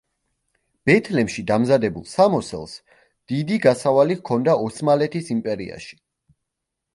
[0.89, 2.73] ბეთლემში დამზადებულ სამოსელს
[3.33, 6.01] დიდი გასავალი ჰქონდა ოსმალეთის იმპერიაში.